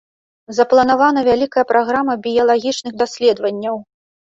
Запланавана 0.59 1.19
вялікая 1.29 1.65
праграма 1.75 2.13
біялагічных 2.27 2.93
даследаванняў. 3.07 3.75